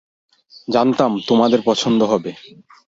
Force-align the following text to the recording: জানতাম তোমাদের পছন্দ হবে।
জানতাম 0.67 1.11
তোমাদের 1.27 1.59
পছন্দ 1.65 1.99
হবে। 2.03 2.31